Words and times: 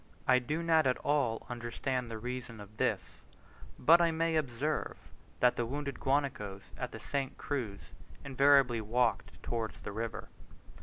I 0.27 0.39
do 0.39 0.63
not 0.63 0.87
at 0.87 0.97
all 0.97 1.45
understand 1.47 2.09
the 2.09 2.17
reason 2.17 2.59
of 2.59 2.77
this, 2.77 3.21
but 3.77 4.01
I 4.01 4.09
may 4.09 4.35
observe, 4.35 4.97
that 5.41 5.55
the 5.57 5.65
wounded 5.67 5.99
guanacos 5.99 6.63
at 6.75 6.91
the 6.91 6.99
St. 6.99 7.37
Cruz 7.37 7.81
invariably 8.25 8.81
walked 8.81 9.39
towards 9.43 9.81
the 9.81 9.91
river. 9.91 10.29